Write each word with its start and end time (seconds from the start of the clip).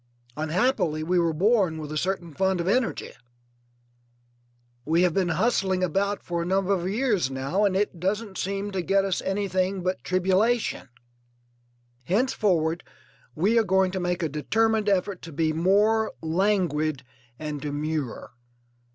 Unhappily, 0.35 1.03
we 1.03 1.19
were 1.19 1.31
born 1.31 1.77
with 1.77 1.91
a 1.91 1.95
certain 1.95 2.33
fund 2.33 2.59
of 2.59 2.67
energy. 2.67 3.11
We 4.83 5.03
have 5.03 5.13
been 5.13 5.29
hustling 5.29 5.83
about 5.83 6.23
for 6.23 6.41
a 6.41 6.43
number 6.47 6.73
of 6.73 6.89
years 6.89 7.29
now, 7.29 7.65
and 7.65 7.75
it 7.77 7.99
doesn't 7.99 8.39
seem 8.39 8.71
to 8.71 8.81
get 8.81 9.05
us 9.05 9.21
anything 9.21 9.83
but 9.83 10.03
tribulation. 10.03 10.89
Henceforward 12.05 12.83
we 13.35 13.59
are 13.59 13.63
going 13.63 13.91
to 13.91 13.99
make 13.99 14.23
a 14.23 14.27
determined 14.27 14.89
effort 14.89 15.21
to 15.21 15.31
be 15.31 15.53
more 15.53 16.13
languid 16.23 17.03
and 17.37 17.61
demure. 17.61 18.31